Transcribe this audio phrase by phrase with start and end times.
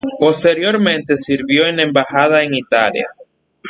[0.19, 3.05] Posteriormente sirvió en la Embajada en Italia.